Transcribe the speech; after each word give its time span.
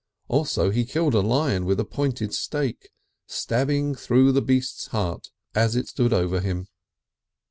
Also 0.29 0.71
he 0.71 0.83
killed 0.83 1.13
a 1.13 1.19
lion 1.19 1.63
with 1.63 1.79
a 1.79 1.85
pointed 1.85 2.33
stake, 2.33 2.89
stabbing 3.27 3.93
through 3.93 4.31
the 4.31 4.41
beast's 4.41 4.87
heart 4.87 5.29
as 5.53 5.75
it 5.75 5.87
stood 5.87 6.11
over 6.11 6.39
him. 6.39 6.67